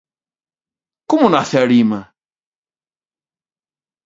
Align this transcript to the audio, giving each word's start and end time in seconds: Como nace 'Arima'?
Como 1.09 1.27
nace 1.31 1.55
'Arima'? 1.59 2.05